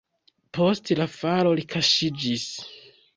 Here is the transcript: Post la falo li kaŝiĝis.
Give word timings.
Post 0.57 0.91
la 0.99 1.05
falo 1.17 1.51
li 1.59 1.65
kaŝiĝis. 1.73 2.47